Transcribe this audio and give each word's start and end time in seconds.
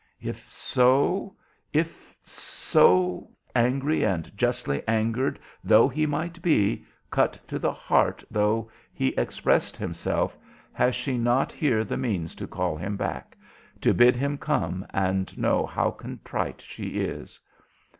If 0.19 0.51
so, 0.51 1.35
if 1.73 2.15
so, 2.25 3.29
angry 3.55 4.03
and 4.03 4.35
justly 4.35 4.81
angered 4.87 5.39
though 5.63 5.87
he 5.87 6.07
might 6.07 6.41
be, 6.41 6.83
cut 7.11 7.37
to 7.47 7.59
the 7.59 7.71
heart 7.71 8.23
though 8.31 8.71
he 8.91 9.09
expressed 9.09 9.77
himself, 9.77 10.35
has 10.73 10.95
she 10.95 11.19
not 11.19 11.51
here 11.51 11.83
the 11.83 11.97
means 11.97 12.33
to 12.37 12.47
call 12.47 12.77
him 12.77 12.97
back? 12.97 13.37
to 13.81 13.93
bid 13.93 14.15
him 14.15 14.39
come 14.39 14.87
and 14.89 15.37
know 15.37 15.67
how 15.67 15.91
contrite 15.91 16.61
she 16.61 16.99
is? 17.01 17.39